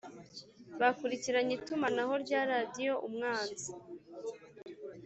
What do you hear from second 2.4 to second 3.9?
radiyo umwanzi.